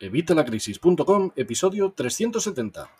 Evitalacrisis.com, 0.00 1.32
episodio 1.36 1.92
370. 1.92 2.99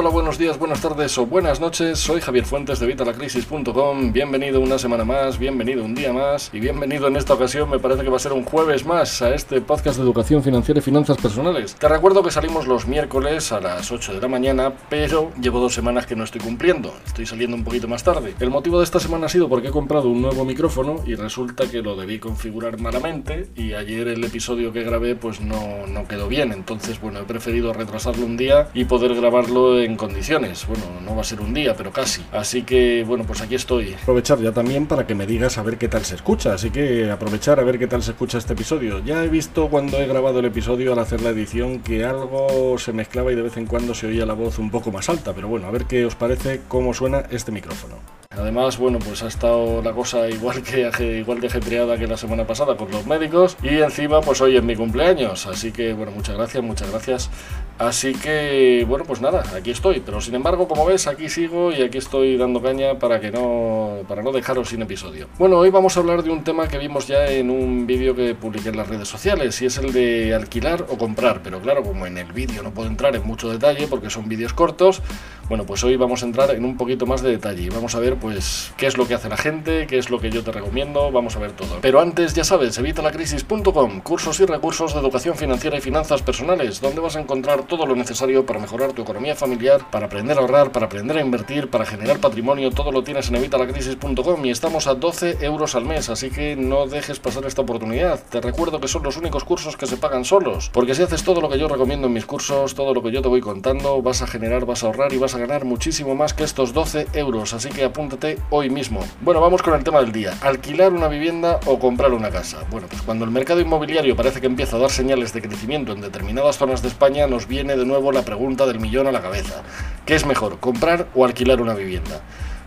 Hola, 0.00 0.10
buenos 0.10 0.38
días, 0.38 0.56
buenas 0.60 0.80
tardes 0.80 1.18
o 1.18 1.26
buenas 1.26 1.58
noches. 1.58 1.98
Soy 1.98 2.20
Javier 2.20 2.44
Fuentes 2.44 2.78
de 2.78 2.86
Vitalacrisis.com. 2.86 4.12
Bienvenido 4.12 4.60
una 4.60 4.78
semana 4.78 5.04
más, 5.04 5.40
bienvenido 5.40 5.84
un 5.84 5.96
día 5.96 6.12
más 6.12 6.50
y 6.52 6.60
bienvenido 6.60 7.08
en 7.08 7.16
esta 7.16 7.34
ocasión. 7.34 7.68
Me 7.68 7.80
parece 7.80 8.04
que 8.04 8.08
va 8.08 8.14
a 8.14 8.20
ser 8.20 8.32
un 8.32 8.44
jueves 8.44 8.86
más 8.86 9.22
a 9.22 9.34
este 9.34 9.60
podcast 9.60 9.96
de 9.96 10.04
educación 10.04 10.44
financiera 10.44 10.78
y 10.78 10.84
finanzas 10.84 11.16
personales. 11.16 11.74
Te 11.74 11.88
recuerdo 11.88 12.22
que 12.22 12.30
salimos 12.30 12.68
los 12.68 12.86
miércoles 12.86 13.50
a 13.50 13.58
las 13.58 13.90
8 13.90 14.14
de 14.14 14.20
la 14.20 14.28
mañana, 14.28 14.72
pero 14.88 15.32
llevo 15.40 15.58
dos 15.58 15.74
semanas 15.74 16.06
que 16.06 16.14
no 16.14 16.22
estoy 16.22 16.42
cumpliendo. 16.42 16.94
Estoy 17.04 17.26
saliendo 17.26 17.56
un 17.56 17.64
poquito 17.64 17.88
más 17.88 18.04
tarde. 18.04 18.34
El 18.38 18.50
motivo 18.50 18.78
de 18.78 18.84
esta 18.84 19.00
semana 19.00 19.26
ha 19.26 19.28
sido 19.28 19.48
porque 19.48 19.66
he 19.66 19.72
comprado 19.72 20.08
un 20.08 20.22
nuevo 20.22 20.44
micrófono 20.44 21.02
y 21.06 21.16
resulta 21.16 21.68
que 21.68 21.82
lo 21.82 21.96
debí 21.96 22.20
configurar 22.20 22.78
malamente 22.78 23.48
y 23.56 23.72
ayer 23.72 24.06
el 24.06 24.22
episodio 24.22 24.72
que 24.72 24.84
grabé 24.84 25.16
pues 25.16 25.40
no, 25.40 25.88
no 25.88 26.06
quedó 26.06 26.28
bien. 26.28 26.52
Entonces, 26.52 27.00
bueno, 27.00 27.18
he 27.18 27.24
preferido 27.24 27.72
retrasarlo 27.72 28.24
un 28.24 28.36
día 28.36 28.68
y 28.74 28.84
poder 28.84 29.16
grabarlo 29.16 29.87
condiciones. 29.96 30.66
Bueno, 30.66 30.84
no 31.04 31.14
va 31.14 31.22
a 31.22 31.24
ser 31.24 31.40
un 31.40 31.54
día, 31.54 31.76
pero 31.76 31.92
casi. 31.92 32.24
Así 32.32 32.62
que, 32.62 33.04
bueno, 33.06 33.24
pues 33.24 33.40
aquí 33.40 33.54
estoy. 33.54 33.94
Aprovechar 33.94 34.38
ya 34.38 34.52
también 34.52 34.86
para 34.86 35.06
que 35.06 35.14
me 35.14 35.26
digas 35.26 35.58
a 35.58 35.62
ver 35.62 35.78
qué 35.78 35.88
tal 35.88 36.04
se 36.04 36.14
escucha. 36.14 36.54
Así 36.54 36.70
que 36.70 37.10
aprovechar 37.10 37.60
a 37.60 37.64
ver 37.64 37.78
qué 37.78 37.86
tal 37.86 38.02
se 38.02 38.12
escucha 38.12 38.38
este 38.38 38.52
episodio. 38.52 39.04
Ya 39.04 39.24
he 39.24 39.28
visto 39.28 39.68
cuando 39.68 39.98
he 39.98 40.06
grabado 40.06 40.40
el 40.40 40.46
episodio 40.46 40.92
al 40.92 40.98
hacer 40.98 41.20
la 41.22 41.30
edición 41.30 41.80
que 41.80 42.04
algo 42.04 42.78
se 42.78 42.92
mezclaba 42.92 43.32
y 43.32 43.34
de 43.34 43.42
vez 43.42 43.56
en 43.56 43.66
cuando 43.66 43.94
se 43.94 44.06
oía 44.06 44.26
la 44.26 44.34
voz 44.34 44.58
un 44.58 44.70
poco 44.70 44.90
más 44.90 45.08
alta. 45.08 45.32
Pero 45.34 45.48
bueno, 45.48 45.66
a 45.66 45.70
ver 45.70 45.84
qué 45.86 46.04
os 46.04 46.14
parece 46.14 46.60
cómo 46.68 46.94
suena 46.94 47.24
este 47.30 47.52
micrófono. 47.52 47.96
Además, 48.38 48.78
bueno, 48.78 49.00
pues 49.00 49.22
ha 49.24 49.26
estado 49.26 49.82
la 49.82 49.92
cosa 49.92 50.28
igual 50.28 50.62
que 50.62 51.18
igual 51.18 51.40
de 51.40 51.48
ajetreada 51.48 51.98
que 51.98 52.06
la 52.06 52.16
semana 52.16 52.46
pasada 52.46 52.76
con 52.76 52.88
los 52.90 53.04
médicos 53.04 53.56
y 53.62 53.78
encima 53.78 54.20
pues 54.20 54.40
hoy 54.40 54.56
es 54.56 54.62
mi 54.62 54.76
cumpleaños, 54.76 55.46
así 55.46 55.72
que 55.72 55.92
bueno, 55.92 56.12
muchas 56.12 56.36
gracias, 56.36 56.62
muchas 56.62 56.90
gracias. 56.90 57.30
Así 57.78 58.12
que 58.12 58.84
bueno, 58.88 59.04
pues 59.04 59.20
nada, 59.20 59.44
aquí 59.56 59.70
estoy, 59.70 60.00
pero 60.00 60.20
sin 60.20 60.34
embargo, 60.34 60.66
como 60.66 60.84
ves, 60.84 61.06
aquí 61.06 61.28
sigo 61.28 61.72
y 61.72 61.82
aquí 61.82 61.98
estoy 61.98 62.36
dando 62.36 62.60
caña 62.60 62.98
para 62.98 63.20
que 63.20 63.30
no 63.30 63.98
para 64.08 64.22
no 64.22 64.32
dejaros 64.32 64.68
sin 64.68 64.82
episodio. 64.82 65.28
Bueno, 65.38 65.58
hoy 65.58 65.70
vamos 65.70 65.96
a 65.96 66.00
hablar 66.00 66.22
de 66.22 66.30
un 66.30 66.44
tema 66.44 66.68
que 66.68 66.78
vimos 66.78 67.06
ya 67.06 67.26
en 67.26 67.50
un 67.50 67.86
vídeo 67.86 68.14
que 68.14 68.34
publiqué 68.34 68.68
en 68.68 68.76
las 68.76 68.88
redes 68.88 69.08
sociales 69.08 69.60
y 69.62 69.66
es 69.66 69.78
el 69.78 69.92
de 69.92 70.34
alquilar 70.34 70.86
o 70.88 70.96
comprar, 70.96 71.40
pero 71.42 71.60
claro, 71.60 71.82
como 71.82 72.06
en 72.06 72.18
el 72.18 72.32
vídeo 72.32 72.62
no 72.62 72.70
puedo 72.70 72.88
entrar 72.88 73.14
en 73.16 73.24
mucho 73.24 73.48
detalle 73.48 73.86
porque 73.88 74.10
son 74.10 74.28
vídeos 74.28 74.52
cortos, 74.52 75.02
bueno, 75.48 75.64
pues 75.64 75.82
hoy 75.82 75.96
vamos 75.96 76.22
a 76.22 76.26
entrar 76.26 76.50
en 76.50 76.64
un 76.64 76.76
poquito 76.76 77.06
más 77.06 77.22
de 77.22 77.30
detalle 77.30 77.62
y 77.62 77.68
vamos 77.70 77.94
a 77.94 78.00
ver 78.00 78.16
pues 78.16 78.70
qué 78.76 78.86
es 78.86 78.98
lo 78.98 79.08
que 79.08 79.14
hace 79.14 79.30
la 79.30 79.38
gente, 79.38 79.86
qué 79.86 79.96
es 79.96 80.10
lo 80.10 80.20
que 80.20 80.30
yo 80.30 80.44
te 80.44 80.52
recomiendo, 80.52 81.10
vamos 81.10 81.36
a 81.36 81.38
ver 81.38 81.52
todo. 81.52 81.78
Pero 81.80 82.00
antes, 82.00 82.34
ya 82.34 82.44
sabes, 82.44 82.76
evitalacrisis.com, 82.76 84.00
cursos 84.00 84.40
y 84.40 84.44
recursos 84.44 84.92
de 84.92 85.00
educación 85.00 85.36
financiera 85.36 85.78
y 85.78 85.80
finanzas 85.80 86.20
personales, 86.20 86.82
donde 86.82 87.00
vas 87.00 87.16
a 87.16 87.20
encontrar 87.20 87.62
todo 87.62 87.86
lo 87.86 87.96
necesario 87.96 88.44
para 88.44 88.60
mejorar 88.60 88.92
tu 88.92 89.00
economía 89.00 89.34
familiar, 89.34 89.90
para 89.90 90.06
aprender 90.06 90.36
a 90.36 90.42
ahorrar, 90.42 90.70
para 90.70 90.84
aprender 90.84 91.16
a 91.16 91.22
invertir, 91.22 91.70
para 91.70 91.86
generar 91.86 92.18
patrimonio, 92.18 92.70
todo 92.70 92.92
lo 92.92 93.02
tienes 93.02 93.30
en 93.30 93.36
evitalacrisis.com 93.36 94.44
y 94.44 94.50
estamos 94.50 94.86
a 94.86 94.94
12 94.94 95.38
euros 95.40 95.74
al 95.74 95.86
mes, 95.86 96.10
así 96.10 96.28
que 96.28 96.56
no 96.56 96.86
dejes 96.86 97.20
pasar 97.20 97.46
esta 97.46 97.62
oportunidad. 97.62 98.22
Te 98.28 98.42
recuerdo 98.42 98.80
que 98.80 98.88
son 98.88 99.02
los 99.02 99.16
únicos 99.16 99.44
cursos 99.44 99.78
que 99.78 99.86
se 99.86 99.96
pagan 99.96 100.26
solos, 100.26 100.68
porque 100.74 100.94
si 100.94 101.02
haces 101.02 101.24
todo 101.24 101.40
lo 101.40 101.48
que 101.48 101.58
yo 101.58 101.68
recomiendo 101.68 102.06
en 102.06 102.12
mis 102.12 102.26
cursos, 102.26 102.74
todo 102.74 102.92
lo 102.92 103.02
que 103.02 103.12
yo 103.12 103.22
te 103.22 103.28
voy 103.28 103.40
contando, 103.40 104.02
vas 104.02 104.20
a 104.20 104.26
generar, 104.26 104.66
vas 104.66 104.84
a 104.84 104.88
ahorrar 104.88 105.14
y 105.14 105.16
vas 105.16 105.34
a 105.34 105.37
ganar 105.38 105.64
muchísimo 105.64 106.14
más 106.14 106.34
que 106.34 106.44
estos 106.44 106.72
12 106.72 107.08
euros, 107.14 107.54
así 107.54 107.68
que 107.68 107.84
apúntate 107.84 108.38
hoy 108.50 108.70
mismo. 108.70 109.00
Bueno, 109.20 109.40
vamos 109.40 109.62
con 109.62 109.74
el 109.74 109.84
tema 109.84 110.00
del 110.00 110.12
día. 110.12 110.34
¿Alquilar 110.42 110.92
una 110.92 111.08
vivienda 111.08 111.60
o 111.66 111.78
comprar 111.78 112.12
una 112.12 112.30
casa? 112.30 112.58
Bueno, 112.70 112.86
pues 112.88 113.02
cuando 113.02 113.24
el 113.24 113.30
mercado 113.30 113.60
inmobiliario 113.60 114.16
parece 114.16 114.40
que 114.40 114.46
empieza 114.46 114.76
a 114.76 114.80
dar 114.80 114.90
señales 114.90 115.32
de 115.32 115.42
crecimiento 115.42 115.92
en 115.92 116.00
determinadas 116.00 116.58
zonas 116.58 116.82
de 116.82 116.88
España, 116.88 117.26
nos 117.26 117.48
viene 117.48 117.76
de 117.76 117.86
nuevo 117.86 118.12
la 118.12 118.22
pregunta 118.22 118.66
del 118.66 118.80
millón 118.80 119.06
a 119.06 119.12
la 119.12 119.22
cabeza. 119.22 119.62
¿Qué 120.04 120.14
es 120.14 120.26
mejor, 120.26 120.58
comprar 120.58 121.08
o 121.14 121.24
alquilar 121.24 121.60
una 121.60 121.74
vivienda? 121.74 122.20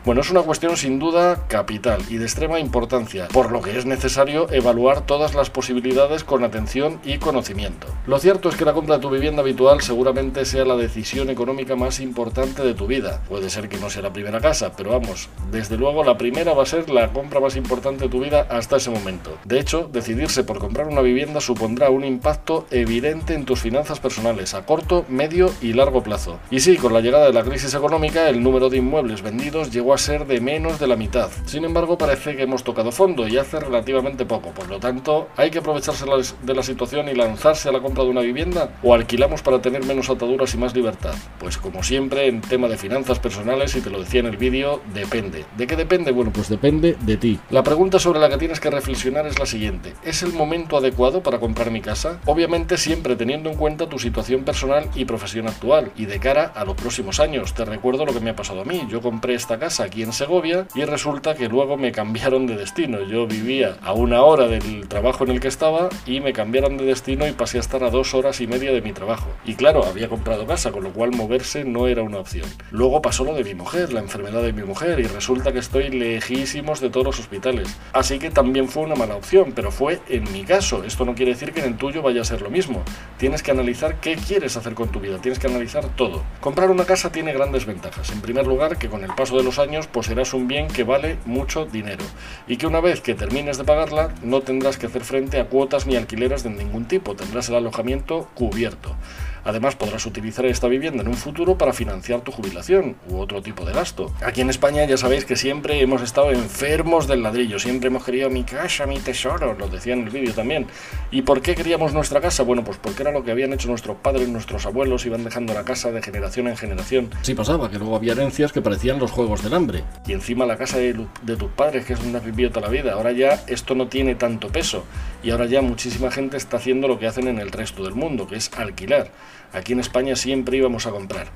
Bueno, 0.03 0.21
es 0.21 0.31
una 0.31 0.41
cuestión 0.41 0.77
sin 0.77 0.97
duda 0.97 1.45
capital 1.47 2.01
y 2.09 2.17
de 2.17 2.25
extrema 2.25 2.59
importancia, 2.59 3.27
por 3.27 3.51
lo 3.51 3.61
que 3.61 3.77
es 3.77 3.85
necesario 3.85 4.51
evaluar 4.51 5.05
todas 5.05 5.35
las 5.35 5.51
posibilidades 5.51 6.23
con 6.23 6.43
atención 6.43 6.99
y 7.05 7.19
conocimiento. 7.19 7.85
Lo 8.07 8.17
cierto 8.17 8.49
es 8.49 8.55
que 8.55 8.65
la 8.65 8.73
compra 8.73 8.95
de 8.95 9.01
tu 9.01 9.11
vivienda 9.11 9.43
habitual 9.43 9.81
seguramente 9.81 10.43
sea 10.45 10.65
la 10.65 10.75
decisión 10.75 11.29
económica 11.29 11.75
más 11.75 11.99
importante 11.99 12.63
de 12.63 12.73
tu 12.73 12.87
vida. 12.87 13.21
Puede 13.29 13.51
ser 13.51 13.69
que 13.69 13.77
no 13.77 13.91
sea 13.91 14.01
la 14.01 14.11
primera 14.11 14.39
casa, 14.39 14.71
pero 14.75 14.89
vamos, 14.89 15.29
desde 15.51 15.77
luego 15.77 16.03
la 16.03 16.17
primera 16.17 16.53
va 16.53 16.63
a 16.63 16.65
ser 16.65 16.89
la 16.89 17.13
compra 17.13 17.39
más 17.39 17.55
importante 17.55 18.05
de 18.05 18.09
tu 18.09 18.21
vida 18.21 18.47
hasta 18.49 18.77
ese 18.77 18.89
momento. 18.89 19.37
De 19.45 19.59
hecho, 19.59 19.87
decidirse 19.93 20.43
por 20.43 20.57
comprar 20.57 20.87
una 20.87 21.01
vivienda 21.01 21.41
supondrá 21.41 21.91
un 21.91 22.05
impacto 22.05 22.65
evidente 22.71 23.35
en 23.35 23.45
tus 23.45 23.59
finanzas 23.59 23.99
personales 23.99 24.55
a 24.55 24.65
corto, 24.65 25.05
medio 25.09 25.51
y 25.61 25.73
largo 25.73 26.01
plazo. 26.01 26.39
Y 26.49 26.61
sí, 26.61 26.77
con 26.77 26.91
la 26.91 27.01
llegada 27.01 27.27
de 27.27 27.33
la 27.33 27.43
crisis 27.43 27.75
económica, 27.75 28.29
el 28.29 28.41
número 28.41 28.67
de 28.69 28.77
inmuebles 28.77 29.21
vendidos 29.21 29.69
llegó 29.69 29.90
a 29.93 29.97
ser 29.97 30.25
de 30.25 30.41
menos 30.41 30.79
de 30.79 30.87
la 30.87 30.95
mitad. 30.95 31.29
Sin 31.45 31.65
embargo, 31.65 31.97
parece 31.97 32.35
que 32.35 32.43
hemos 32.43 32.63
tocado 32.63 32.91
fondo 32.91 33.27
y 33.27 33.37
hace 33.37 33.59
relativamente 33.59 34.25
poco. 34.25 34.49
Por 34.49 34.69
lo 34.69 34.79
tanto, 34.79 35.29
hay 35.37 35.51
que 35.51 35.59
aprovecharse 35.59 36.05
de 36.43 36.53
la 36.53 36.63
situación 36.63 37.09
y 37.09 37.13
lanzarse 37.13 37.69
a 37.69 37.71
la 37.71 37.81
compra 37.81 38.03
de 38.03 38.09
una 38.09 38.21
vivienda 38.21 38.73
o 38.83 38.93
alquilamos 38.93 39.41
para 39.41 39.61
tener 39.61 39.85
menos 39.85 40.09
ataduras 40.09 40.53
y 40.53 40.57
más 40.57 40.75
libertad. 40.75 41.15
Pues 41.39 41.57
como 41.57 41.83
siempre, 41.83 42.27
en 42.27 42.41
tema 42.41 42.67
de 42.67 42.77
finanzas 42.77 43.19
personales, 43.19 43.75
y 43.75 43.81
te 43.81 43.89
lo 43.89 43.99
decía 43.99 44.21
en 44.21 44.27
el 44.27 44.37
vídeo, 44.37 44.81
depende. 44.93 45.45
¿De 45.57 45.67
qué 45.67 45.75
depende? 45.75 46.11
Bueno, 46.11 46.31
pues 46.33 46.49
depende 46.49 46.97
de 47.01 47.17
ti. 47.17 47.39
La 47.49 47.63
pregunta 47.63 47.99
sobre 47.99 48.19
la 48.19 48.29
que 48.29 48.37
tienes 48.37 48.59
que 48.59 48.69
reflexionar 48.69 49.27
es 49.27 49.39
la 49.39 49.45
siguiente. 49.45 49.93
¿Es 50.03 50.23
el 50.23 50.33
momento 50.33 50.77
adecuado 50.77 51.21
para 51.23 51.39
comprar 51.39 51.71
mi 51.71 51.81
casa? 51.81 52.19
Obviamente 52.25 52.77
siempre 52.77 53.15
teniendo 53.15 53.49
en 53.49 53.57
cuenta 53.57 53.89
tu 53.89 53.99
situación 53.99 54.43
personal 54.43 54.89
y 54.95 55.05
profesión 55.05 55.47
actual 55.47 55.91
y 55.95 56.05
de 56.05 56.19
cara 56.19 56.51
a 56.55 56.65
los 56.65 56.75
próximos 56.75 57.19
años. 57.19 57.53
Te 57.53 57.65
recuerdo 57.65 58.05
lo 58.05 58.13
que 58.13 58.19
me 58.19 58.29
ha 58.29 58.35
pasado 58.35 58.61
a 58.61 58.65
mí. 58.65 58.85
Yo 58.89 59.01
compré 59.01 59.33
esta 59.33 59.59
casa 59.59 59.80
aquí 59.81 60.03
en 60.03 60.13
Segovia 60.13 60.67
y 60.75 60.85
resulta 60.85 61.35
que 61.35 61.49
luego 61.49 61.77
me 61.77 61.91
cambiaron 61.91 62.47
de 62.47 62.55
destino. 62.55 63.01
Yo 63.01 63.27
vivía 63.27 63.77
a 63.81 63.93
una 63.93 64.23
hora 64.23 64.47
del 64.47 64.87
trabajo 64.87 65.23
en 65.23 65.31
el 65.31 65.39
que 65.39 65.47
estaba 65.47 65.89
y 66.05 66.19
me 66.19 66.33
cambiaron 66.33 66.77
de 66.77 66.85
destino 66.85 67.27
y 67.27 67.31
pasé 67.31 67.57
a 67.57 67.61
estar 67.61 67.83
a 67.83 67.89
dos 67.89 68.13
horas 68.13 68.41
y 68.41 68.47
media 68.47 68.71
de 68.71 68.81
mi 68.81 68.93
trabajo. 68.93 69.29
Y 69.45 69.55
claro, 69.55 69.85
había 69.85 70.09
comprado 70.09 70.45
casa, 70.45 70.71
con 70.71 70.83
lo 70.83 70.91
cual 70.91 71.11
moverse 71.11 71.63
no 71.63 71.87
era 71.87 72.03
una 72.03 72.19
opción. 72.19 72.47
Luego 72.71 73.01
pasó 73.01 73.23
lo 73.23 73.33
de 73.33 73.43
mi 73.43 73.55
mujer, 73.55 73.93
la 73.93 73.99
enfermedad 73.99 74.41
de 74.41 74.53
mi 74.53 74.63
mujer, 74.63 74.99
y 74.99 75.03
resulta 75.03 75.51
que 75.51 75.59
estoy 75.59 75.89
lejísimos 75.89 76.79
de 76.79 76.89
todos 76.89 77.05
los 77.05 77.19
hospitales. 77.19 77.77
Así 77.93 78.19
que 78.19 78.29
también 78.29 78.67
fue 78.67 78.83
una 78.83 78.95
mala 78.95 79.15
opción, 79.15 79.53
pero 79.55 79.71
fue 79.71 79.99
en 80.09 80.31
mi 80.31 80.43
caso. 80.43 80.83
Esto 80.83 81.05
no 81.05 81.15
quiere 81.15 81.33
decir 81.33 81.53
que 81.53 81.61
en 81.61 81.67
el 81.67 81.77
tuyo 81.77 82.01
vaya 82.01 82.21
a 82.21 82.25
ser 82.25 82.41
lo 82.41 82.49
mismo. 82.49 82.83
Tienes 83.17 83.43
que 83.43 83.51
analizar 83.51 83.99
qué 83.99 84.15
quieres 84.15 84.57
hacer 84.57 84.73
con 84.73 84.89
tu 84.89 84.99
vida, 84.99 85.19
tienes 85.19 85.39
que 85.39 85.47
analizar 85.47 85.87
todo. 85.95 86.23
Comprar 86.39 86.69
una 86.69 86.85
casa 86.85 87.11
tiene 87.11 87.33
grandes 87.33 87.65
ventajas. 87.65 88.11
En 88.11 88.21
primer 88.21 88.47
lugar, 88.47 88.77
que 88.77 88.89
con 88.89 89.03
el 89.03 89.13
paso 89.13 89.37
de 89.37 89.43
los 89.43 89.59
años 89.59 89.70
pues 89.87 90.07
serás 90.07 90.33
un 90.33 90.47
bien 90.47 90.67
que 90.67 90.83
vale 90.83 91.17
mucho 91.25 91.65
dinero 91.65 92.03
y 92.47 92.57
que 92.57 92.67
una 92.67 92.81
vez 92.81 93.01
que 93.01 93.15
termines 93.15 93.57
de 93.57 93.63
pagarla 93.63 94.13
no 94.21 94.41
tendrás 94.41 94.77
que 94.77 94.87
hacer 94.87 95.03
frente 95.03 95.39
a 95.39 95.45
cuotas 95.45 95.87
ni 95.87 95.95
alquileres 95.95 96.43
de 96.43 96.49
ningún 96.49 96.85
tipo, 96.85 97.15
tendrás 97.15 97.49
el 97.49 97.55
alojamiento 97.55 98.29
cubierto. 98.35 98.95
Además, 99.43 99.75
podrás 99.75 100.05
utilizar 100.05 100.45
esta 100.45 100.67
vivienda 100.67 101.01
en 101.01 101.07
un 101.07 101.15
futuro 101.15 101.57
para 101.57 101.73
financiar 101.73 102.21
tu 102.21 102.31
jubilación 102.31 102.95
u 103.09 103.19
otro 103.19 103.41
tipo 103.41 103.65
de 103.65 103.73
gasto. 103.73 104.13
Aquí 104.23 104.41
en 104.41 104.49
España 104.49 104.85
ya 104.85 104.97
sabéis 104.97 105.25
que 105.25 105.35
siempre 105.35 105.81
hemos 105.81 106.01
estado 106.01 106.31
enfermos 106.31 107.07
del 107.07 107.23
ladrillo, 107.23 107.59
siempre 107.59 107.87
hemos 107.87 108.03
querido 108.03 108.29
mi 108.29 108.43
casa, 108.43 108.85
mi 108.85 108.99
tesoro, 108.99 109.53
lo 109.53 109.67
decía 109.67 109.93
en 109.93 110.03
el 110.03 110.09
vídeo 110.09 110.33
también. 110.33 110.67
¿Y 111.09 111.23
por 111.23 111.41
qué 111.41 111.55
queríamos 111.55 111.93
nuestra 111.93 112.21
casa? 112.21 112.43
Bueno, 112.43 112.63
pues 112.63 112.77
porque 112.77 113.03
era 113.03 113.11
lo 113.11 113.23
que 113.23 113.31
habían 113.31 113.53
hecho 113.53 113.67
nuestros 113.67 113.97
padres, 113.97 114.29
nuestros 114.29 114.65
abuelos, 114.65 115.05
iban 115.05 115.23
dejando 115.23 115.53
la 115.53 115.63
casa 115.63 115.91
de 115.91 116.01
generación 116.01 116.47
en 116.47 116.57
generación. 116.57 117.09
Sí 117.21 117.33
pasaba, 117.33 117.69
que 117.69 117.79
luego 117.79 117.95
había 117.95 118.13
herencias 118.13 118.51
que 118.51 118.61
parecían 118.61 118.99
los 118.99 119.11
juegos 119.11 119.43
del 119.43 119.53
hambre. 119.53 119.83
Y 120.05 120.13
encima 120.13 120.45
la 120.45 120.57
casa 120.57 120.77
de, 120.77 120.93
de 121.23 121.35
tus 121.35 121.51
padres, 121.51 121.85
que 121.85 121.93
es 121.93 121.99
donde 121.99 122.19
has 122.19 122.25
vivido 122.25 122.51
toda 122.51 122.67
la 122.67 122.71
vida. 122.71 122.93
Ahora 122.93 123.11
ya 123.11 123.43
esto 123.47 123.75
no 123.75 123.87
tiene 123.87 124.15
tanto 124.15 124.49
peso. 124.49 124.85
Y 125.23 125.31
ahora 125.31 125.45
ya 125.45 125.61
muchísima 125.61 126.11
gente 126.11 126.37
está 126.37 126.57
haciendo 126.57 126.87
lo 126.87 126.99
que 126.99 127.07
hacen 127.07 127.27
en 127.27 127.39
el 127.39 127.51
resto 127.51 127.83
del 127.83 127.93
mundo, 127.93 128.27
que 128.27 128.35
es 128.35 128.51
alquilar. 128.57 129.11
Aquí 129.53 129.73
en 129.73 129.79
España 129.79 130.15
siempre 130.15 130.57
íbamos 130.57 130.85
a 130.85 130.91
comprar. 130.91 131.27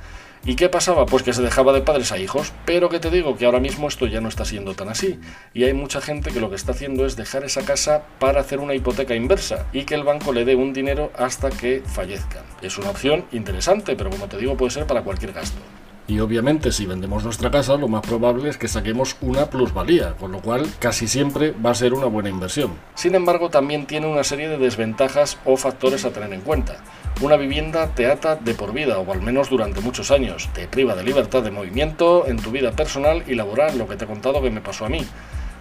¿Y 0.47 0.55
qué 0.55 0.69
pasaba? 0.69 1.07
Pues 1.07 1.23
que 1.23 1.33
se 1.33 1.41
dejaba 1.41 1.73
de 1.73 1.81
padres 1.81 2.11
a 2.11 2.19
hijos, 2.19 2.53
pero 2.65 2.87
que 2.87 2.99
te 2.99 3.09
digo 3.09 3.35
que 3.35 3.45
ahora 3.45 3.59
mismo 3.59 3.87
esto 3.87 4.05
ya 4.05 4.21
no 4.21 4.29
está 4.29 4.45
siendo 4.45 4.75
tan 4.75 4.89
así. 4.89 5.19
Y 5.55 5.63
hay 5.63 5.73
mucha 5.73 6.01
gente 6.01 6.29
que 6.29 6.39
lo 6.39 6.51
que 6.51 6.55
está 6.55 6.73
haciendo 6.73 7.05
es 7.07 7.15
dejar 7.15 7.43
esa 7.43 7.65
casa 7.65 8.03
para 8.19 8.41
hacer 8.41 8.59
una 8.59 8.75
hipoteca 8.75 9.15
inversa 9.15 9.65
y 9.73 9.85
que 9.85 9.95
el 9.95 10.03
banco 10.03 10.33
le 10.33 10.45
dé 10.45 10.55
un 10.55 10.71
dinero 10.71 11.11
hasta 11.17 11.49
que 11.49 11.81
fallezcan. 11.83 12.43
Es 12.61 12.77
una 12.77 12.91
opción 12.91 13.25
interesante, 13.31 13.95
pero 13.95 14.11
como 14.11 14.27
te 14.27 14.37
digo 14.37 14.55
puede 14.55 14.71
ser 14.71 14.85
para 14.85 15.01
cualquier 15.01 15.33
gasto. 15.33 15.59
Y 16.07 16.19
obviamente 16.19 16.71
si 16.71 16.85
vendemos 16.85 17.23
nuestra 17.23 17.49
casa 17.49 17.77
lo 17.77 17.87
más 17.87 18.05
probable 18.05 18.49
es 18.49 18.57
que 18.57 18.67
saquemos 18.67 19.15
una 19.21 19.49
plusvalía, 19.49 20.13
con 20.13 20.31
lo 20.31 20.39
cual 20.39 20.67
casi 20.77 21.07
siempre 21.07 21.51
va 21.51 21.71
a 21.71 21.75
ser 21.75 21.93
una 21.93 22.05
buena 22.05 22.29
inversión. 22.29 22.73
Sin 22.93 23.15
embargo 23.15 23.49
también 23.49 23.87
tiene 23.87 24.05
una 24.05 24.23
serie 24.23 24.47
de 24.47 24.59
desventajas 24.59 25.39
o 25.45 25.57
factores 25.57 26.05
a 26.05 26.11
tener 26.11 26.31
en 26.31 26.41
cuenta. 26.41 26.77
Una 27.21 27.37
vivienda 27.37 27.87
te 27.95 28.11
ata 28.11 28.35
de 28.35 28.53
por 28.53 28.73
vida, 28.73 28.99
o 28.99 29.11
al 29.11 29.21
menos 29.21 29.49
durante 29.49 29.79
muchos 29.79 30.11
años. 30.11 30.49
Te 30.53 30.67
priva 30.67 30.95
de 30.95 31.03
libertad 31.03 31.41
de 31.41 31.49
movimiento 31.49 32.27
en 32.27 32.37
tu 32.37 32.51
vida 32.51 32.73
personal 32.73 33.23
y 33.25 33.35
laboral, 33.35 33.77
lo 33.77 33.87
que 33.87 33.95
te 33.95 34.03
he 34.03 34.07
contado 34.07 34.41
que 34.41 34.51
me 34.51 34.61
pasó 34.61 34.85
a 34.85 34.89
mí. 34.89 34.99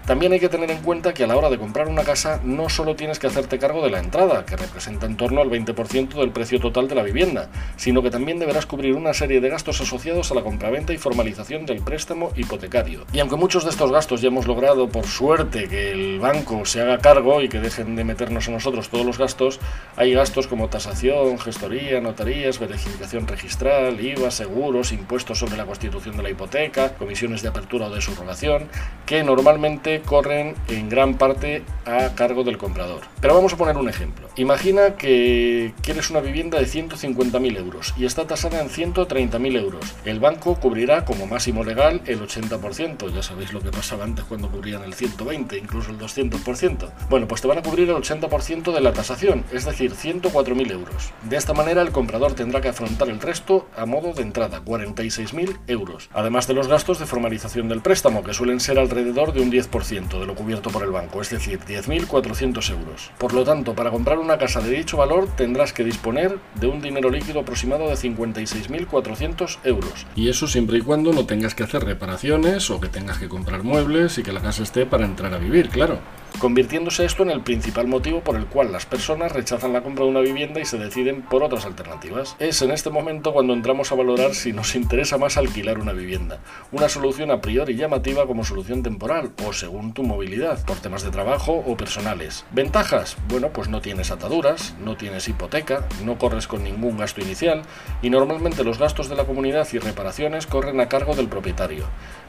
También 0.07 0.33
hay 0.35 0.41
que 0.41 0.51
tener 0.51 0.71
en 0.71 0.83
cuenta 0.83 1.15
que 1.15 1.25
a 1.25 1.27
la 1.27 1.35
hora 1.35 1.49
de 1.49 1.57
comprar 1.57 1.89
una 1.89 2.05
casa 2.05 2.39
no 2.45 2.69
solo 2.69 2.95
tienes 2.95 3.19
que 3.19 3.27
hacerte 3.27 3.59
cargo 3.59 3.83
de 3.83 3.89
la 3.89 4.01
entrada, 4.01 4.45
que 4.45 4.55
representa 4.55 5.07
en 5.07 5.17
torno 5.17 5.41
al 5.41 5.49
20% 5.49 6.21
del 6.21 6.31
precio 6.31 6.61
total 6.61 6.89
de 6.89 6.95
la 6.95 7.03
vivienda, 7.03 7.49
sino 7.77 8.03
que 8.03 8.11
también 8.11 8.39
deberás 8.39 8.67
cubrir 8.67 8.95
una 8.97 9.15
serie 9.15 9.41
de 9.41 9.49
gastos 9.49 9.81
asociados 9.81 10.31
a 10.31 10.35
la 10.35 10.43
compraventa 10.43 10.93
y 10.93 10.99
formalización 10.99 11.65
del 11.65 11.81
préstamo 11.81 12.33
hipotecario. 12.37 13.07
Y 13.15 13.21
aunque 13.21 13.37
muchos 13.37 13.65
de 13.65 13.71
estos 13.71 13.91
gastos 13.91 14.21
ya 14.21 14.29
hemos 14.29 14.47
logrado, 14.47 14.91
por 14.91 15.07
suerte, 15.07 15.69
que 15.69 15.93
el 15.93 16.21
banco 16.21 16.67
se 16.67 16.83
haga 16.83 16.99
cargo 16.99 17.41
y 17.41 17.49
que 17.49 17.61
dejen 17.61 17.97
de 17.97 18.05
meternos 18.05 18.47
a 18.49 18.51
nosotros 18.51 18.91
todos 18.91 19.07
los 19.07 19.17
gastos, 19.17 19.59
hay 19.97 20.13
gastos 20.13 20.49
como 20.49 20.69
tasación, 20.69 21.39
gestoría, 21.39 22.03
notarías, 22.03 22.59
verificación 22.59 23.27
registral, 23.27 23.99
IVA, 23.99 24.31
seguros, 24.31 24.93
impuestos 24.93 25.39
sobre 25.39 25.57
la 25.57 25.65
constitución 25.65 26.19
de 26.19 26.25
la 26.25 26.31
hipoteca, 26.31 26.93
comisiones 26.95 27.41
de 27.41 27.49
apertura 27.49 27.87
o 27.87 27.95
de 27.95 28.03
subrogación, 28.03 28.69
que 29.07 29.23
normalmente 29.23 29.94
corren 30.03 30.55
en 30.69 30.89
gran 30.89 31.15
parte 31.15 31.63
a 31.87 32.15
cargo 32.15 32.45
del 32.45 32.59
comprador. 32.59 33.03
Pero 33.21 33.35
vamos 33.35 33.53
a 33.53 33.57
poner 33.57 33.77
un 33.77 33.89
ejemplo. 33.89 34.29
Imagina 34.37 34.97
que 34.97 35.75
quieres 35.83 36.11
una 36.11 36.21
vivienda 36.21 36.59
de 36.59 36.67
150.000 36.67 37.57
euros 37.57 37.95
y 37.97 38.05
está 38.05 38.27
tasada 38.27 38.61
en 38.61 38.69
130.000 38.69 39.57
euros. 39.57 39.95
El 40.05 40.21
banco 40.21 40.57
cubrirá 40.57 41.05
como 41.05 41.27
máximo 41.27 41.63
legal 41.65 42.03
el 42.07 42.21
80%. 42.21 43.15
Ya 43.15 43.23
sabéis 43.23 43.53
lo 43.53 43.61
que 43.61 43.71
pasaba 43.71 44.05
antes 44.05 44.25
cuando 44.25 44.51
cubrían 44.51 44.83
el 44.83 44.95
120, 44.95 45.59
incluso 45.59 45.91
el 45.91 45.99
200%. 45.99 46.91
Bueno, 47.09 47.29
pues 47.29 47.41
te 47.41 47.49
van 47.49 47.59
a 47.59 47.63
cubrir 47.63 47.89
el 47.91 47.97
80% 47.97 48.73
de 48.73 48.81
la 48.81 48.93
tasación, 48.93 49.45
es 49.53 49.65
decir, 49.65 49.93
104.000 49.93 50.71
euros. 50.73 51.13
De 51.23 51.37
esta 51.37 51.53
manera 51.53 51.83
el 51.83 51.93
comprador 51.93 52.35
tendrá 52.35 52.61
que 52.61 52.69
afrontar 52.69 53.09
el 53.09 53.21
resto 53.21 53.69
a 53.77 53.87
modo 53.87 54.13
de 54.13 54.23
entrada, 54.23 54.63
46.000 54.65 55.59
euros. 55.69 56.09
Además 56.13 56.47
de 56.47 56.55
los 56.55 56.69
gastos 56.69 56.99
de 56.99 57.07
formalización 57.07 57.69
del 57.69 57.83
préstamo, 57.83 58.25
que 58.25 58.35
suelen 58.35 58.61
ser 58.61 58.79
alrededor 58.79 59.33
de 59.33 59.41
un 59.41 59.53
10% 59.53 59.84
de 59.89 60.27
lo 60.27 60.35
cubierto 60.35 60.71
por 60.71 60.83
el 60.83 60.91
banco, 60.91 61.21
es 61.21 61.29
decir, 61.29 61.61
10.400 61.61 62.71
euros. 62.71 63.11
Por 63.19 63.35
lo 63.35 63.45
tanto, 63.45 63.75
para 63.75 63.91
comprar 63.91 64.19
una 64.19 64.39
casa 64.39 64.61
de 64.61 64.71
dicho 64.71 64.97
valor 64.97 65.29
tendrás 65.37 65.75
que 65.75 65.85
disponer 65.85 66.39
de 66.55 66.67
un 66.67 66.81
dinero 66.81 67.11
líquido 67.11 67.41
aproximado 67.41 67.89
de 67.89 67.95
56.400 67.95 69.59
euros. 69.65 70.07
Y 70.17 70.31
eso 70.31 70.47
siempre 70.47 70.79
y 70.79 70.81
cuando 70.81 71.13
no 71.13 71.27
tengas 71.27 71.55
que 71.55 71.65
hacer 71.65 71.85
reparaciones 71.85 72.71
o 72.71 72.81
que 72.81 72.89
tengas 72.89 73.19
que 73.19 73.29
comprar 73.29 73.63
muebles 73.63 74.17
y 74.17 74.23
que 74.23 74.33
la 74.33 74.41
casa 74.41 74.63
esté 74.63 74.87
para 74.87 75.05
entrar 75.05 75.35
a 75.35 75.39
vivir, 75.39 75.69
claro 75.69 75.99
convirtiéndose 76.39 77.05
esto 77.05 77.23
en 77.23 77.31
el 77.31 77.43
principal 77.43 77.87
motivo 77.87 78.21
por 78.21 78.37
el 78.37 78.47
cual 78.47 78.73
las 78.73 78.87
personas 78.87 79.33
rechazan 79.33 79.73
la 79.73 79.83
compra 79.83 80.05
de 80.05 80.11
una 80.11 80.21
vivienda 80.21 80.61
y 80.61 80.65
se 80.65 80.79
deciden 80.79 81.23
por 81.23 81.43
otras 81.43 81.65
alternativas. 81.65 82.37
Es 82.39 82.61
en 82.63 82.71
este 82.71 82.91
momento 82.91 83.33
cuando 83.33 83.53
entramos 83.53 83.93
a 83.93 83.95
valorar 83.95 84.35
si 84.35 84.53
nos 84.53 84.75
interesa 84.75 85.19
más 85.19 85.37
alquilar 85.37 85.79
una 85.79 85.93
vivienda, 85.93 86.41
una 86.73 86.89
solución 86.89 87.31
a 87.31 87.41
priori 87.41 87.77
llamativa 87.77 88.27
como 88.27 88.45
solución 88.45 88.83
temporal 88.83 89.33
o 89.47 89.53
según 89.53 89.95
tu 89.95 90.03
movilidad, 90.03 90.65
por 90.65 90.79
temas 90.79 91.03
de 91.03 91.11
trabajo 91.11 91.53
o 91.67 91.77
personales. 91.77 92.45
Ventajas, 92.53 93.17
bueno, 93.29 93.51
pues 93.51 93.69
no 93.69 93.81
tienes 93.81 94.11
ataduras, 94.11 94.75
no 94.85 94.97
tienes 94.97 95.29
hipoteca, 95.29 95.87
no 96.05 96.19
corres 96.19 96.47
con 96.47 96.65
ningún 96.65 96.99
gasto 96.99 97.21
inicial 97.21 97.63
y 98.03 98.11
normalmente 98.11 98.65
los 98.65 98.79
gastos 98.79 99.09
de 99.09 99.17
la 99.17 99.25
comunidad 99.25 99.69
y 99.73 99.79
reparaciones 99.79 100.47
corren 100.47 100.81
a 100.81 100.89
cargo 100.89 101.15
del 101.15 101.29
propietario. 101.29 101.85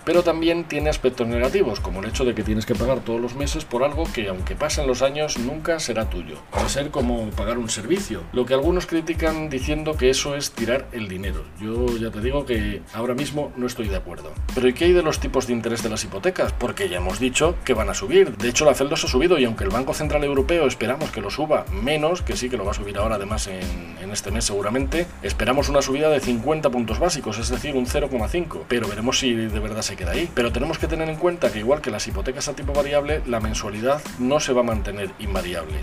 Pero 0.05 0.23
también 0.23 0.65
tiene 0.65 0.89
aspectos 0.89 1.27
negativos, 1.27 1.79
como 1.79 1.99
el 1.99 2.09
hecho 2.09 2.25
de 2.25 2.35
que 2.35 2.43
tienes 2.43 2.65
que 2.65 2.75
pagar 2.75 2.99
todos 2.99 3.19
los 3.19 3.35
meses 3.35 3.65
por 3.65 3.83
algo 3.83 4.05
que 4.13 4.29
aunque 4.29 4.55
pasen 4.55 4.87
los 4.87 5.01
años 5.01 5.37
nunca 5.39 5.79
será 5.79 6.09
tuyo. 6.09 6.37
Va 6.55 6.65
a 6.65 6.69
ser 6.69 6.91
como 6.91 7.29
pagar 7.31 7.57
un 7.57 7.69
servicio. 7.69 8.21
Lo 8.31 8.45
que 8.45 8.53
algunos 8.53 8.85
critican 8.85 9.49
diciendo 9.49 9.97
que 9.97 10.09
eso 10.09 10.35
es 10.35 10.51
tirar 10.51 10.87
el 10.91 11.07
dinero. 11.07 11.43
Yo 11.59 11.87
ya 11.97 12.11
te 12.11 12.21
digo 12.21 12.45
que 12.45 12.83
ahora 12.93 13.15
mismo 13.15 13.51
no 13.57 13.65
estoy 13.65 13.87
de 13.87 13.95
acuerdo. 13.95 14.31
Pero 14.53 14.67
¿y 14.67 14.73
qué 14.73 14.85
hay 14.85 14.93
de 14.93 15.01
los 15.01 15.19
tipos 15.19 15.47
de 15.47 15.53
interés 15.53 15.81
de 15.81 15.89
las 15.89 16.03
hipotecas? 16.03 16.53
Porque 16.53 16.87
ya 16.87 16.97
hemos 16.97 17.19
dicho 17.19 17.55
que 17.65 17.73
van 17.73 17.89
a 17.89 17.93
subir. 17.93 18.37
De 18.37 18.49
hecho 18.49 18.65
la 18.65 18.75
Celdos 18.75 19.03
ha 19.03 19.07
subido 19.07 19.39
y 19.39 19.45
aunque 19.45 19.63
el 19.63 19.71
Banco 19.71 19.93
Central 19.93 20.23
Europeo 20.23 20.67
esperamos 20.67 21.09
que 21.09 21.21
lo 21.21 21.31
suba 21.31 21.65
menos, 21.71 22.21
que 22.21 22.37
sí 22.37 22.49
que 22.49 22.57
lo 22.57 22.65
va 22.65 22.71
a 22.71 22.75
subir 22.75 22.97
ahora 22.97 23.15
además 23.15 23.47
en 23.47 24.11
este 24.11 24.31
mes 24.31 24.45
seguramente, 24.45 25.07
esperamos 25.23 25.67
una 25.69 25.81
subida 25.81 26.09
de 26.09 26.19
50 26.19 26.69
puntos 26.69 26.99
básicos, 26.99 27.39
es 27.39 27.49
decir, 27.49 27.75
un 27.75 27.87
0,5. 27.87 28.61
Pero 28.67 28.87
veremos 28.87 29.19
si 29.19 29.33
de 29.33 29.59
verdad 29.59 29.81
se 29.81 29.94
queda 29.95 30.11
ahí. 30.11 30.29
Pero 30.33 30.51
tenemos 30.51 30.77
que 30.77 30.87
tener 30.87 31.09
en 31.09 31.17
cuenta 31.17 31.51
que 31.51 31.59
igual 31.59 31.81
que 31.81 31.91
las 31.91 32.07
hipotecas 32.07 32.47
a 32.47 32.53
tipo 32.53 32.73
variable, 32.73 33.21
la 33.25 33.39
mensualidad 33.39 34.01
no 34.19 34.39
se 34.39 34.53
va 34.53 34.61
a 34.61 34.65
mantener 34.65 35.11
invariable. 35.19 35.79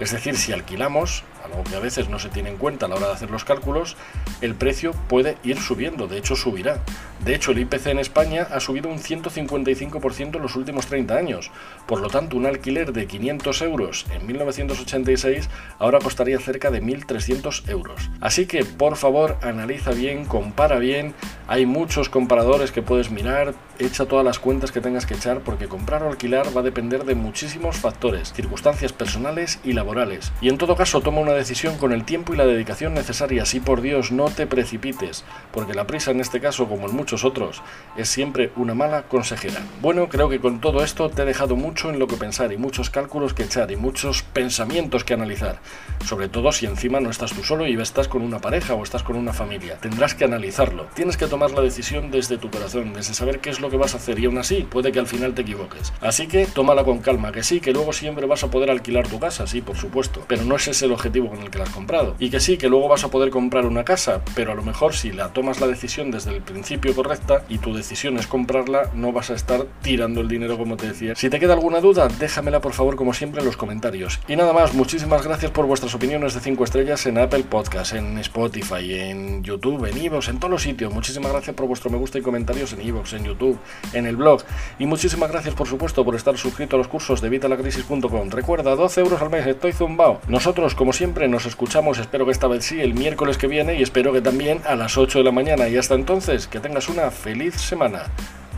Es 0.00 0.10
decir, 0.10 0.36
si 0.36 0.52
alquilamos, 0.52 1.22
algo 1.44 1.62
que 1.62 1.76
a 1.76 1.80
veces 1.80 2.08
no 2.08 2.18
se 2.18 2.28
tiene 2.28 2.50
en 2.50 2.56
cuenta 2.56 2.86
a 2.86 2.88
la 2.88 2.96
hora 2.96 3.06
de 3.06 3.12
hacer 3.12 3.30
los 3.30 3.44
cálculos, 3.44 3.96
el 4.40 4.56
precio 4.56 4.92
puede 5.08 5.36
ir 5.44 5.60
subiendo, 5.60 6.08
de 6.08 6.18
hecho 6.18 6.34
subirá. 6.34 6.80
De 7.24 7.34
hecho, 7.34 7.52
el 7.52 7.58
IPC 7.60 7.86
en 7.86 7.98
España 8.00 8.48
ha 8.50 8.58
subido 8.58 8.88
un 8.88 8.98
155% 8.98 10.36
en 10.36 10.42
los 10.42 10.56
últimos 10.56 10.86
30 10.86 11.14
años. 11.14 11.52
Por 11.86 12.00
lo 12.00 12.08
tanto, 12.08 12.36
un 12.36 12.46
alquiler 12.46 12.92
de 12.92 13.06
500 13.06 13.62
euros 13.62 14.06
en 14.12 14.26
1986 14.26 15.48
ahora 15.78 16.00
costaría 16.00 16.40
cerca 16.40 16.72
de 16.72 16.82
1.300 16.82 17.68
euros. 17.68 18.10
Así 18.20 18.46
que, 18.46 18.64
por 18.64 18.96
favor, 18.96 19.38
analiza 19.42 19.92
bien, 19.92 20.24
compara 20.24 20.78
bien. 20.78 21.14
Hay 21.46 21.66
muchos 21.66 22.08
comparadores 22.08 22.72
que 22.72 22.80
puedes 22.80 23.10
mirar, 23.10 23.52
echa 23.78 24.06
todas 24.06 24.24
las 24.24 24.38
cuentas 24.38 24.72
que 24.72 24.80
tengas 24.80 25.04
que 25.04 25.12
echar 25.12 25.40
porque 25.40 25.68
comprar 25.68 26.02
o 26.02 26.08
alquilar 26.08 26.56
va 26.56 26.62
a 26.62 26.64
depender 26.64 27.04
de 27.04 27.14
muchísimos 27.14 27.76
factores, 27.76 28.32
circunstancias 28.32 28.94
personales 28.94 29.60
y 29.62 29.74
laborales. 29.74 30.32
Y 30.40 30.48
en 30.48 30.56
todo 30.56 30.74
caso, 30.74 31.02
toma 31.02 31.20
una 31.20 31.34
decisión 31.34 31.76
con 31.76 31.92
el 31.92 32.04
tiempo 32.04 32.32
y 32.32 32.38
la 32.38 32.46
dedicación 32.46 32.94
necesarias 32.94 33.52
y 33.52 33.60
por 33.60 33.82
Dios 33.82 34.10
no 34.10 34.30
te 34.30 34.46
precipites, 34.46 35.22
porque 35.52 35.74
la 35.74 35.86
prisa 35.86 36.12
en 36.12 36.20
este 36.20 36.40
caso, 36.40 36.66
como 36.66 36.88
en 36.88 36.96
muchos 36.96 37.26
otros, 37.26 37.60
es 37.94 38.08
siempre 38.08 38.50
una 38.56 38.72
mala 38.72 39.02
consejera. 39.02 39.60
Bueno, 39.82 40.08
creo 40.08 40.30
que 40.30 40.40
con 40.40 40.62
todo 40.62 40.82
esto 40.82 41.10
te 41.10 41.22
he 41.22 41.26
dejado 41.26 41.56
mucho 41.56 41.90
en 41.90 41.98
lo 41.98 42.06
que 42.06 42.16
pensar 42.16 42.52
y 42.52 42.56
muchos 42.56 42.88
cálculos 42.88 43.34
que 43.34 43.42
echar 43.42 43.70
y 43.70 43.76
muchos 43.76 44.22
pensamientos 44.22 45.04
que 45.04 45.12
analizar. 45.12 45.58
Sobre 46.06 46.28
todo 46.28 46.52
si 46.52 46.64
encima 46.64 47.00
no 47.00 47.10
estás 47.10 47.34
tú 47.34 47.44
solo 47.44 47.66
y 47.66 47.78
estás 47.78 48.08
con 48.08 48.22
una 48.22 48.38
pareja 48.38 48.72
o 48.72 48.82
estás 48.82 49.02
con 49.02 49.16
una 49.16 49.34
familia. 49.34 49.76
Tendrás 49.76 50.14
que 50.14 50.24
analizarlo. 50.24 50.86
Tienes 50.94 51.18
que 51.18 51.33
tomar 51.34 51.50
la 51.50 51.62
decisión 51.62 52.12
desde 52.12 52.38
tu 52.38 52.48
corazón, 52.48 52.92
desde 52.92 53.12
saber 53.12 53.40
qué 53.40 53.50
es 53.50 53.58
lo 53.58 53.68
que 53.68 53.76
vas 53.76 53.94
a 53.94 53.96
hacer 53.96 54.20
y 54.20 54.26
aún 54.26 54.38
así 54.38 54.64
puede 54.70 54.92
que 54.92 55.00
al 55.00 55.08
final 55.08 55.34
te 55.34 55.42
equivoques. 55.42 55.92
Así 56.00 56.28
que 56.28 56.46
tómala 56.46 56.84
con 56.84 56.98
calma, 56.98 57.32
que 57.32 57.42
sí, 57.42 57.58
que 57.58 57.72
luego 57.72 57.92
siempre 57.92 58.24
vas 58.26 58.44
a 58.44 58.52
poder 58.52 58.70
alquilar 58.70 59.08
tu 59.08 59.18
casa, 59.18 59.44
sí, 59.48 59.60
por 59.60 59.76
supuesto, 59.76 60.24
pero 60.28 60.44
no 60.44 60.54
es 60.54 60.68
ese 60.68 60.86
el 60.86 60.92
objetivo 60.92 61.30
con 61.30 61.40
el 61.40 61.50
que 61.50 61.58
la 61.58 61.64
has 61.64 61.70
comprado. 61.70 62.14
Y 62.20 62.30
que 62.30 62.38
sí, 62.38 62.56
que 62.56 62.68
luego 62.68 62.86
vas 62.86 63.02
a 63.02 63.10
poder 63.10 63.30
comprar 63.30 63.66
una 63.66 63.84
casa, 63.84 64.22
pero 64.36 64.52
a 64.52 64.54
lo 64.54 64.62
mejor 64.62 64.94
si 64.94 65.10
la 65.10 65.32
tomas 65.32 65.60
la 65.60 65.66
decisión 65.66 66.12
desde 66.12 66.30
el 66.30 66.40
principio 66.40 66.94
correcta 66.94 67.42
y 67.48 67.58
tu 67.58 67.74
decisión 67.74 68.16
es 68.16 68.28
comprarla, 68.28 68.92
no 68.94 69.10
vas 69.10 69.30
a 69.30 69.34
estar 69.34 69.66
tirando 69.82 70.20
el 70.20 70.28
dinero 70.28 70.56
como 70.56 70.76
te 70.76 70.86
decía. 70.86 71.16
Si 71.16 71.30
te 71.30 71.40
queda 71.40 71.54
alguna 71.54 71.80
duda, 71.80 72.06
déjamela 72.06 72.60
por 72.60 72.74
favor 72.74 72.94
como 72.94 73.12
siempre 73.12 73.40
en 73.40 73.46
los 73.46 73.56
comentarios. 73.56 74.20
Y 74.28 74.36
nada 74.36 74.52
más, 74.52 74.72
muchísimas 74.72 75.24
gracias 75.24 75.50
por 75.50 75.66
vuestras 75.66 75.96
opiniones 75.96 76.34
de 76.34 76.38
5 76.38 76.62
estrellas 76.62 77.04
en 77.06 77.18
Apple 77.18 77.42
Podcast, 77.42 77.94
en 77.94 78.18
Spotify, 78.18 79.00
en 79.00 79.42
YouTube, 79.42 79.86
en 79.86 79.98
Evox, 79.98 80.28
en 80.28 80.38
todos 80.38 80.52
los 80.52 80.62
sitios. 80.62 80.94
Muchísimas 80.94 81.23
gracias 81.32 81.54
por 81.56 81.66
vuestro 81.66 81.90
me 81.90 81.98
gusta 81.98 82.18
y 82.18 82.22
comentarios 82.22 82.72
en 82.72 82.80
Evox, 82.80 83.12
en 83.14 83.24
YouTube, 83.24 83.58
en 83.92 84.06
el 84.06 84.16
blog. 84.16 84.42
Y 84.78 84.86
muchísimas 84.86 85.30
gracias 85.30 85.54
por 85.54 85.68
supuesto 85.68 86.04
por 86.04 86.14
estar 86.14 86.36
suscrito 86.36 86.76
a 86.76 86.78
los 86.78 86.88
cursos 86.88 87.20
de 87.20 87.28
vitalacrisis.com. 87.28 88.30
Recuerda, 88.30 88.74
12 88.74 89.00
euros 89.00 89.22
al 89.22 89.30
mes, 89.30 89.46
estoy 89.46 89.72
zumbao. 89.72 90.20
Nosotros, 90.28 90.74
como 90.74 90.92
siempre, 90.92 91.28
nos 91.28 91.46
escuchamos, 91.46 91.98
espero 91.98 92.24
que 92.24 92.32
esta 92.32 92.48
vez 92.48 92.64
sí, 92.64 92.80
el 92.80 92.94
miércoles 92.94 93.38
que 93.38 93.46
viene 93.46 93.78
y 93.78 93.82
espero 93.82 94.12
que 94.12 94.20
también 94.20 94.60
a 94.66 94.76
las 94.76 94.96
8 94.96 95.18
de 95.18 95.24
la 95.24 95.32
mañana. 95.32 95.68
Y 95.68 95.76
hasta 95.76 95.94
entonces, 95.94 96.46
que 96.46 96.60
tengas 96.60 96.88
una 96.88 97.10
feliz 97.10 97.54
semana. 97.54 98.04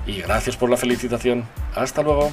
Y 0.07 0.23
gracias 0.23 0.57
por 0.57 0.71
la 0.71 0.77
felicitación. 0.77 1.45
Hasta 1.75 2.03
luego. 2.03 2.31